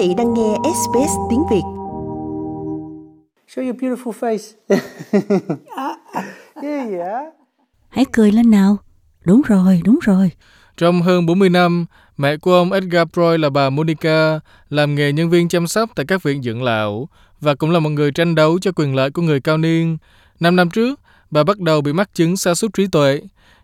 vị 0.00 0.14
đang 0.16 0.34
nghe 0.34 0.56
SBS 0.62 1.12
tiếng 1.30 1.42
Việt. 1.50 1.62
Show 3.48 3.64
your 3.64 3.76
beautiful 3.76 4.12
face. 4.12 4.52
yeah, 6.62 6.92
yeah. 6.92 7.24
Hãy 7.88 8.04
cười 8.12 8.32
lên 8.32 8.50
nào. 8.50 8.76
Đúng 9.24 9.42
rồi, 9.46 9.80
đúng 9.84 9.98
rồi. 10.02 10.30
Trong 10.76 11.02
hơn 11.02 11.26
40 11.26 11.48
năm, 11.48 11.86
mẹ 12.16 12.36
của 12.36 12.54
ông 12.54 12.72
Edgar 12.72 13.08
Broy 13.14 13.38
là 13.38 13.50
bà 13.50 13.70
Monica 13.70 14.40
làm 14.70 14.94
nghề 14.94 15.12
nhân 15.12 15.30
viên 15.30 15.48
chăm 15.48 15.66
sóc 15.66 15.90
tại 15.94 16.06
các 16.08 16.22
viện 16.22 16.42
dưỡng 16.42 16.62
lão 16.62 17.08
và 17.40 17.54
cũng 17.54 17.70
là 17.70 17.80
một 17.80 17.90
người 17.90 18.12
tranh 18.12 18.34
đấu 18.34 18.58
cho 18.58 18.72
quyền 18.76 18.94
lợi 18.94 19.10
của 19.10 19.22
người 19.22 19.40
cao 19.40 19.58
niên. 19.58 19.98
Năm 20.40 20.56
năm 20.56 20.70
trước, 20.70 21.00
bà 21.30 21.44
bắt 21.44 21.58
đầu 21.58 21.80
bị 21.80 21.92
mắc 21.92 22.14
chứng 22.14 22.36
sa 22.36 22.54
sút 22.54 22.74
trí 22.74 22.86
tuệ. 22.86 23.20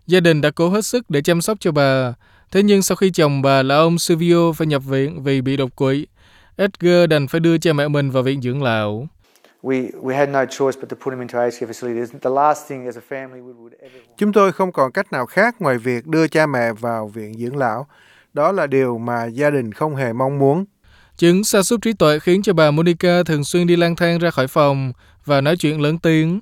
Gia 0.07 0.19
đình 0.19 0.41
đã 0.41 0.51
cố 0.51 0.69
hết 0.69 0.85
sức 0.85 1.09
để 1.09 1.21
chăm 1.21 1.41
sóc 1.41 1.57
cho 1.59 1.71
bà. 1.71 2.13
Thế 2.51 2.63
nhưng 2.63 2.81
sau 2.81 2.95
khi 2.95 3.11
chồng 3.11 3.41
bà 3.41 3.63
là 3.63 3.75
ông 3.75 3.99
Silvio 3.99 4.51
phải 4.51 4.67
nhập 4.67 4.85
viện 4.85 5.23
vì 5.23 5.41
bị 5.41 5.57
đột 5.57 5.75
quỵ, 5.75 6.05
Edgar 6.59 7.09
đành 7.09 7.27
phải 7.27 7.39
đưa 7.39 7.57
cha 7.57 7.73
mẹ 7.73 7.87
mình 7.87 8.11
vào 8.11 8.23
viện 8.23 8.41
dưỡng 8.41 8.63
lão. 8.63 9.07
Chúng 14.17 14.33
tôi 14.33 14.51
không 14.51 14.71
còn 14.71 14.91
cách 14.91 15.11
nào 15.11 15.25
khác 15.25 15.55
ngoài 15.61 15.77
việc 15.77 16.07
đưa 16.07 16.27
cha 16.27 16.45
mẹ 16.45 16.73
vào 16.73 17.07
viện 17.07 17.33
dưỡng 17.33 17.57
lão. 17.57 17.87
Đó 18.33 18.51
là 18.51 18.67
điều 18.67 18.97
mà 18.97 19.25
gia 19.25 19.49
đình 19.49 19.71
không 19.71 19.95
hề 19.95 20.13
mong 20.13 20.39
muốn. 20.39 20.65
Chứng 21.17 21.43
sa 21.43 21.63
sút 21.63 21.81
trí 21.81 21.93
tuệ 21.93 22.19
khiến 22.19 22.41
cho 22.41 22.53
bà 22.53 22.71
Monica 22.71 23.23
thường 23.23 23.43
xuyên 23.43 23.67
đi 23.67 23.75
lang 23.75 23.95
thang 23.95 24.19
ra 24.19 24.29
khỏi 24.29 24.47
phòng 24.47 24.93
và 25.25 25.41
nói 25.41 25.57
chuyện 25.57 25.81
lớn 25.81 25.97
tiếng. 25.97 26.39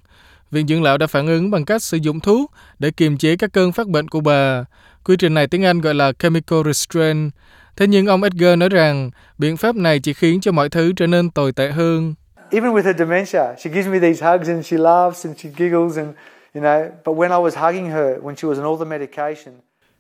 Viện 0.52 0.68
dưỡng 0.68 0.84
lão 0.84 0.98
đã 0.98 1.08
phản 1.08 1.28
ứng 1.28 1.52
bằng 1.52 1.66
cách 1.66 1.84
sử 1.84 1.98
dụng 1.98 2.20
thuốc 2.20 2.52
để 2.80 2.92
kiềm 2.92 3.18
chế 3.18 3.36
các 3.36 3.54
cơn 3.54 3.72
phát 3.72 3.88
bệnh 3.88 4.08
của 4.08 4.20
bà. 4.20 4.66
Quy 5.04 5.16
trình 5.20 5.34
này 5.34 5.48
tiếng 5.48 5.66
Anh 5.66 5.82
gọi 5.82 5.94
là 5.94 6.12
chemical 6.12 6.60
restraint. 6.66 7.32
Thế 7.78 7.88
nhưng 7.88 8.06
ông 8.06 8.24
Edgar 8.24 8.58
nói 8.58 8.70
rằng 8.70 9.12
biện 9.38 9.58
pháp 9.58 9.76
này 9.76 10.00
chỉ 10.00 10.14
khiến 10.14 10.42
cho 10.42 10.52
mọi 10.52 10.70
thứ 10.70 10.94
trở 10.96 11.08
nên 11.08 11.32
tồi 11.32 11.52
tệ 11.52 11.72
hơn. 11.72 12.14
Even 12.52 12.72
with 12.72 12.84
her 12.84 12.96
dementia, 12.98 13.56
she 13.58 13.72
gives 13.72 13.88
me 13.88 14.00
these 14.00 14.26
hugs 14.26 14.50
and 14.50 14.66
she 14.66 14.78
laughs 14.78 15.26
and 15.26 15.38
she 15.38 15.50
giggles 15.58 15.98
and 15.98 16.08
you 16.54 16.62
know. 16.62 16.90
But 17.06 17.18
when 17.18 17.30
I 17.30 17.52
was 17.52 17.56
hugging 17.56 17.90
her 17.90 18.18
when 18.22 18.36
she 18.36 18.48
was 18.48 18.58
on 18.58 18.66
all 18.66 18.78
the 18.78 18.86
medication, 18.86 19.54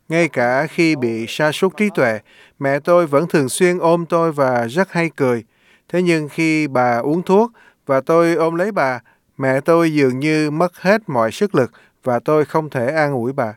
ngay 0.09 0.27
cả 0.27 0.67
khi 0.67 0.95
bị 0.95 1.25
sa 1.27 1.51
sút 1.51 1.77
trí 1.77 1.89
tuệ, 1.95 2.19
mẹ 2.59 2.79
tôi 2.79 3.07
vẫn 3.07 3.27
thường 3.27 3.49
xuyên 3.49 3.79
ôm 3.79 4.05
tôi 4.05 4.31
và 4.31 4.67
rất 4.67 4.91
hay 4.91 5.09
cười. 5.15 5.43
Thế 5.89 6.01
nhưng 6.01 6.29
khi 6.29 6.67
bà 6.67 6.97
uống 6.97 7.23
thuốc 7.23 7.51
và 7.85 8.01
tôi 8.01 8.35
ôm 8.35 8.55
lấy 8.55 8.71
bà, 8.71 8.99
mẹ 9.37 9.59
tôi 9.61 9.93
dường 9.93 10.19
như 10.19 10.51
mất 10.51 10.77
hết 10.77 11.01
mọi 11.07 11.31
sức 11.31 11.55
lực 11.55 11.71
và 12.03 12.19
tôi 12.19 12.45
không 12.45 12.69
thể 12.69 12.87
an 12.87 13.13
ủi 13.13 13.33
bà. 13.33 13.53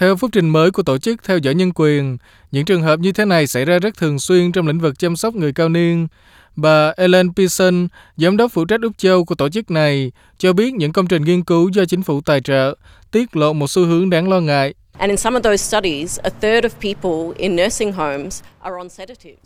Theo 0.00 0.16
phúc 0.16 0.30
trình 0.32 0.48
mới 0.48 0.70
của 0.70 0.82
tổ 0.82 0.98
chức 0.98 1.24
theo 1.24 1.38
dõi 1.38 1.54
nhân 1.54 1.72
quyền, 1.74 2.18
những 2.50 2.64
trường 2.64 2.82
hợp 2.82 2.98
như 2.98 3.12
thế 3.12 3.24
này 3.24 3.46
xảy 3.46 3.64
ra 3.64 3.78
rất 3.78 3.96
thường 3.96 4.18
xuyên 4.18 4.52
trong 4.52 4.66
lĩnh 4.66 4.78
vực 4.78 4.98
chăm 4.98 5.16
sóc 5.16 5.34
người 5.34 5.52
cao 5.52 5.68
niên. 5.68 6.08
Bà 6.56 6.92
Ellen 6.96 7.34
Pearson, 7.34 7.88
giám 8.16 8.36
đốc 8.36 8.52
phụ 8.52 8.64
trách 8.64 8.80
Úc 8.82 8.98
Châu 8.98 9.24
của 9.24 9.34
tổ 9.34 9.48
chức 9.48 9.70
này, 9.70 10.12
cho 10.38 10.52
biết 10.52 10.74
những 10.74 10.92
công 10.92 11.06
trình 11.06 11.24
nghiên 11.24 11.44
cứu 11.44 11.68
do 11.68 11.84
chính 11.84 12.02
phủ 12.02 12.20
tài 12.20 12.40
trợ 12.40 12.74
tiết 13.10 13.36
lộ 13.36 13.52
một 13.52 13.70
xu 13.70 13.86
hướng 13.86 14.10
đáng 14.10 14.28
lo 14.28 14.40
ngại 14.40 14.74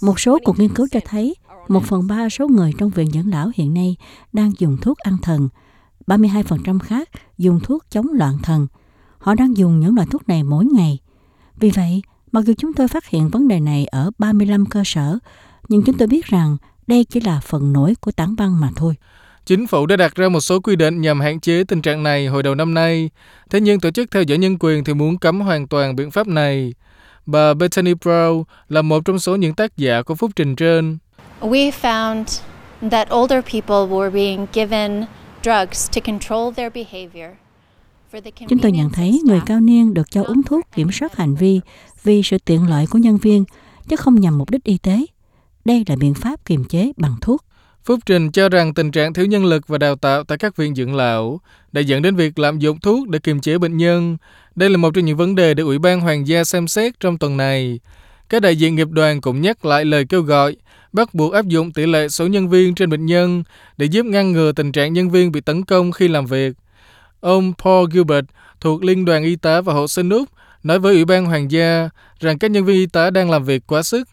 một 0.01 0.21
số 0.21 0.39
cuộc 0.45 0.59
nghiên 0.59 0.75
cứu 0.75 0.87
cho 0.91 1.01
thấy 1.05 1.35
một 1.69 1.83
phần 1.85 2.07
ba 2.07 2.29
số 2.29 2.49
người 2.49 2.73
trong 2.79 2.91
viện 2.91 3.11
dưỡng 3.11 3.31
lão 3.31 3.51
hiện 3.55 3.75
nay 3.75 3.97
đang 4.33 4.53
dùng 4.59 4.77
thuốc 4.83 4.99
an 4.99 5.17
thần, 5.23 5.49
32% 6.07 6.79
khác 6.79 7.09
dùng 7.39 7.61
thuốc 7.61 7.85
chống 7.91 8.07
loạn 8.13 8.39
thần. 8.43 8.67
Họ 9.25 9.35
đang 9.35 9.57
dùng 9.57 9.81
những 9.81 9.95
loại 9.95 10.07
thuốc 10.11 10.29
này 10.29 10.43
mỗi 10.43 10.65
ngày. 10.65 10.99
Vì 11.57 11.71
vậy, 11.71 12.03
mặc 12.33 12.45
dù 12.45 12.53
chúng 12.59 12.73
tôi 12.73 12.89
phát 12.89 13.09
hiện 13.09 13.29
vấn 13.29 13.49
đề 13.49 13.61
này 13.61 13.87
ở 13.87 14.11
35 14.19 14.67
cơ 14.67 14.83
sở, 14.85 15.19
nhưng 15.69 15.83
chúng 15.83 15.99
tôi 15.99 16.09
biết 16.09 16.27
rằng 16.27 16.57
đây 16.87 17.05
chỉ 17.05 17.21
là 17.21 17.41
phần 17.41 17.73
nổi 17.73 17.95
của 18.01 18.11
tảng 18.11 18.37
băng 18.37 18.61
mà 18.61 18.71
thôi. 18.77 18.95
Chính 19.47 19.67
phủ 19.67 19.87
đã 19.87 19.97
đặt 19.97 20.15
ra 20.15 20.29
một 20.29 20.41
số 20.41 20.61
quy 20.61 20.77
định 20.77 21.01
nhằm 21.01 21.21
hạn 21.21 21.41
chế 21.41 21.65
tình 21.65 21.83
trạng 21.83 22.03
này 22.03 22.27
hồi 22.27 22.43
đầu 22.43 22.55
năm 22.55 22.75
nay. 22.75 23.11
Thế 23.51 23.61
nhưng 23.61 23.81
tổ 23.81 23.91
chức 23.91 24.11
theo 24.11 24.23
dõi 24.23 24.39
nhân 24.39 24.57
quyền 24.61 24.85
thì 24.85 24.95
muốn 24.95 25.19
cấm 25.19 25.41
hoàn 25.41 25.69
toàn 25.69 25.97
biện 25.97 26.11
pháp 26.11 26.27
này. 26.27 26.75
Bà 27.27 27.55
Bethany 27.55 27.93
Brown 27.93 28.45
là 28.69 28.83
một 28.83 29.05
trong 29.05 29.19
số 29.19 29.37
những 29.37 29.55
tác 29.55 29.77
giả 29.77 30.03
của 30.03 30.15
phúc 30.15 30.31
trình 30.37 30.57
trên. 30.57 30.99
We 31.41 31.71
found 31.83 32.25
that 32.91 33.09
older 33.15 33.45
people 33.45 33.97
were 33.97 34.11
being 34.11 34.47
given 34.53 35.05
drugs 35.43 35.91
to 35.91 36.01
control 36.01 36.55
their 36.55 36.73
behavior. 36.75 37.44
Chúng 38.49 38.59
tôi 38.59 38.73
nhận 38.73 38.91
thấy 38.91 39.21
người 39.25 39.41
cao 39.47 39.61
niên 39.61 39.95
được 39.95 40.11
cho 40.11 40.23
uống 40.23 40.43
thuốc 40.43 40.65
kiểm 40.75 40.93
soát 40.93 41.17
hành 41.17 41.35
vi 41.35 41.61
vì 42.05 42.23
sự 42.23 42.39
tiện 42.45 42.69
lợi 42.69 42.87
của 42.91 42.99
nhân 42.99 43.17
viên, 43.17 43.45
chứ 43.89 43.97
không 43.97 44.21
nhằm 44.21 44.39
mục 44.39 44.51
đích 44.51 44.65
y 44.65 44.79
tế. 44.79 45.07
Đây 45.65 45.85
là 45.89 45.97
biện 45.97 46.15
pháp 46.15 46.45
kiềm 46.45 46.65
chế 46.65 46.93
bằng 46.97 47.15
thuốc. 47.21 47.45
Phúc 47.85 48.01
Trình 48.07 48.31
cho 48.31 48.49
rằng 48.49 48.75
tình 48.75 48.91
trạng 48.91 49.13
thiếu 49.13 49.27
nhân 49.27 49.45
lực 49.45 49.69
và 49.69 49.79
đào 49.79 49.97
tạo 49.97 50.25
tại 50.25 50.39
các 50.39 50.57
viện 50.57 50.75
dưỡng 50.75 50.95
lão 50.95 51.41
đã 51.73 51.81
dẫn 51.81 52.03
đến 52.03 52.17
việc 52.17 52.39
lạm 52.39 52.59
dụng 52.59 52.81
thuốc 52.81 53.09
để 53.09 53.19
kiềm 53.19 53.41
chế 53.41 53.59
bệnh 53.59 53.77
nhân. 53.77 54.17
Đây 54.55 54.71
là 54.71 54.77
một 54.77 54.95
trong 54.95 55.05
những 55.05 55.17
vấn 55.17 55.35
đề 55.35 55.55
được 55.55 55.65
Ủy 55.65 55.79
ban 55.79 56.01
Hoàng 56.01 56.27
gia 56.27 56.45
xem 56.45 56.69
xét 56.69 57.01
trong 57.01 57.19
tuần 57.19 57.37
này. 57.37 57.81
Các 58.29 58.43
đại 58.43 58.57
diện 58.57 58.75
nghiệp 58.75 58.89
đoàn 58.91 59.21
cũng 59.21 59.41
nhắc 59.41 59.65
lại 59.65 59.85
lời 59.85 60.05
kêu 60.09 60.23
gọi 60.23 60.57
bắt 60.93 61.15
buộc 61.15 61.33
áp 61.33 61.47
dụng 61.47 61.73
tỷ 61.73 61.87
lệ 61.87 62.09
số 62.09 62.27
nhân 62.27 62.49
viên 62.49 62.75
trên 62.75 62.91
bệnh 62.91 63.07
nhân 63.07 63.45
để 63.77 63.87
giúp 63.87 64.07
ngăn 64.07 64.33
ngừa 64.33 64.53
tình 64.53 64.73
trạng 64.73 64.93
nhân 64.93 65.11
viên 65.11 65.33
bị 65.33 65.41
tấn 65.41 65.65
công 65.65 65.93
khi 65.93 66.09
làm 66.09 66.27
việc. 66.27 66.53
Ông 67.25 67.53
Paul 67.65 67.87
Gilbert 67.93 68.27
thuộc 68.61 68.85
Liên 68.85 69.05
đoàn 69.05 69.23
Y 69.23 69.37
tá 69.37 69.61
và 69.61 69.73
Hộ 69.73 69.89
sinh 69.89 70.11
Úc 70.11 70.29
nói 70.63 70.79
với 70.79 70.95
Ủy 70.95 71.05
ban 71.05 71.25
Hoàng 71.25 71.51
gia 71.51 71.89
rằng 72.21 72.39
các 72.39 72.51
nhân 72.51 72.65
viên 72.65 72.77
y 72.77 72.87
tá 72.87 73.11
đang 73.11 73.31
làm 73.31 73.45
việc 73.45 73.63
quá 73.67 73.83
sức. 73.83 74.09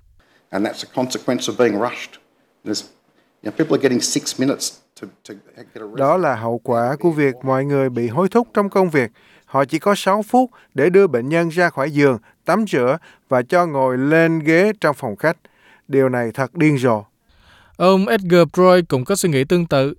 And 0.49 0.65
that's 0.65 0.85
a 0.89 0.95
consequence 0.95 1.53
of 1.53 1.53
being 1.57 1.73
rushed. 1.73 2.19
There's 2.65 2.83
đó 5.95 6.17
là 6.17 6.35
hậu 6.35 6.61
quả 6.63 6.95
của 6.99 7.11
việc 7.11 7.35
mọi 7.43 7.65
người 7.65 7.89
bị 7.89 8.07
hối 8.07 8.29
thúc 8.29 8.47
trong 8.53 8.69
công 8.69 8.89
việc. 8.89 9.11
Họ 9.45 9.65
chỉ 9.65 9.79
có 9.79 9.95
6 9.95 10.21
phút 10.21 10.49
để 10.73 10.89
đưa 10.89 11.07
bệnh 11.07 11.29
nhân 11.29 11.49
ra 11.49 11.69
khỏi 11.69 11.91
giường, 11.91 12.17
tắm 12.45 12.65
rửa 12.67 12.97
và 13.29 13.41
cho 13.41 13.65
ngồi 13.65 13.97
lên 13.97 14.39
ghế 14.39 14.71
trong 14.81 14.95
phòng 14.95 15.15
khách. 15.15 15.37
Điều 15.87 16.09
này 16.09 16.31
thật 16.33 16.53
điên 16.53 16.77
rồ. 16.77 17.03
Ông 17.77 18.07
Edgar 18.07 18.43
Broy 18.53 18.81
cũng 18.89 19.05
có 19.05 19.15
suy 19.15 19.29
nghĩ 19.29 19.43
tương 19.43 19.65
tự. 19.65 19.93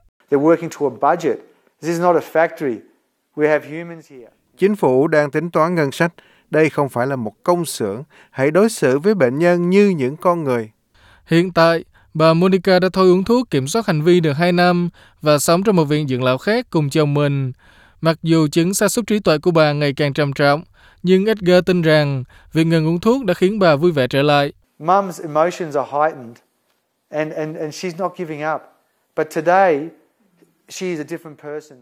Chính 4.56 4.76
phủ 4.76 5.09
đang 5.09 5.31
tính 5.31 5.50
toán 5.50 5.75
ngân 5.75 5.93
sách. 5.93 6.12
Đây 6.50 6.70
không 6.70 6.88
phải 6.88 7.06
là 7.06 7.16
một 7.16 7.32
công 7.43 7.65
xưởng. 7.65 8.03
Hãy 8.31 8.50
đối 8.50 8.69
xử 8.69 8.98
với 8.98 9.15
bệnh 9.15 9.38
nhân 9.38 9.70
như 9.70 9.88
những 9.88 10.16
con 10.16 10.44
người. 10.44 10.70
Hiện 11.26 11.53
tại, 11.53 11.84
Bà 12.15 12.34
Monica 12.34 12.78
đã 12.78 12.88
thôi 12.92 13.10
uống 13.10 13.25
thuốc 13.25 13.50
kiểm 13.50 13.66
soát 13.66 13.87
hành 13.87 14.03
vi 14.03 14.21
được 14.21 14.32
2 14.32 14.53
năm 14.53 14.88
và 15.21 15.38
sống 15.38 15.62
trong 15.62 15.76
một 15.76 15.84
viện 15.84 16.09
dưỡng 16.09 16.22
lão 16.22 16.38
khác 16.38 16.66
cùng 16.71 16.91
chồng 16.91 17.15
mình. 17.15 17.53
Mặc 18.00 18.19
dù 18.22 18.48
chứng 18.48 18.75
sa 18.75 18.88
sút 18.88 19.06
trí 19.06 19.19
tuệ 19.19 19.38
của 19.38 19.50
bà 19.50 19.72
ngày 19.72 19.92
càng 19.97 20.12
trầm 20.12 20.32
trọng, 20.32 20.62
nhưng 21.03 21.26
Edgar 21.26 21.65
tin 21.66 21.82
rằng 21.82 22.25
việc 22.53 22.65
ngừng 22.65 22.87
uống 22.87 23.00
thuốc 23.00 23.25
đã 23.25 23.34
khiến 23.34 23.59
bà 23.59 23.76
vui 23.76 23.92
vẻ 23.92 24.06
trở 24.06 24.22
lại. 24.22 24.53
Mum's 24.78 25.22
emotions 25.22 25.76
are 25.76 25.91
heightened 25.92 26.37
and, 27.10 27.32
and, 27.32 27.56
and 27.56 27.75
she's 27.75 27.98
not 27.98 28.12
giving 28.16 28.42
up. 28.54 28.62
But 29.16 29.26
today, 29.34 29.88
she 30.69 30.87
is 30.87 31.00
a 31.00 31.04
different 31.04 31.37
person. 31.42 31.78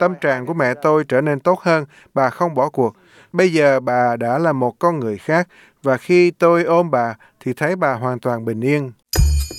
Tâm 0.00 0.14
trạng 0.20 0.46
của 0.46 0.54
mẹ 0.54 0.74
tôi 0.82 1.04
trở 1.08 1.20
nên 1.20 1.40
tốt 1.40 1.60
hơn, 1.62 1.84
bà 2.14 2.30
không 2.30 2.54
bỏ 2.54 2.68
cuộc. 2.68 2.96
Bây 3.32 3.52
giờ 3.52 3.80
bà 3.80 4.16
đã 4.16 4.38
là 4.38 4.52
một 4.52 4.78
con 4.78 5.00
người 5.00 5.18
khác 5.18 5.48
và 5.82 5.96
khi 5.96 6.30
tôi 6.30 6.64
ôm 6.64 6.90
bà 6.90 7.14
thì 7.40 7.52
thấy 7.52 7.76
bà 7.76 7.94
hoàn 7.94 8.18
toàn 8.18 8.44
bình 8.44 8.60
yên. 8.60 8.92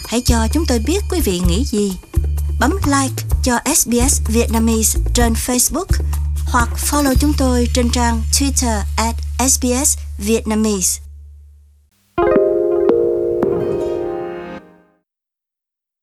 Hãy 0.07 0.21
cho 0.25 0.47
chúng 0.53 0.63
tôi 0.67 0.79
biết 0.87 0.99
quý 1.11 1.21
vị 1.25 1.41
nghĩ 1.47 1.63
gì. 1.65 1.91
Bấm 2.59 2.71
like 2.85 3.23
cho 3.43 3.59
SBS 3.65 4.21
Vietnamese 4.33 4.99
trên 5.13 5.33
Facebook 5.33 6.03
hoặc 6.51 6.69
follow 6.75 7.13
chúng 7.19 7.31
tôi 7.37 7.67
trên 7.73 7.89
trang 7.93 8.21
Twitter 8.31 8.81
at 8.97 9.15
SBS 9.49 9.97
Vietnamese. 10.27 11.06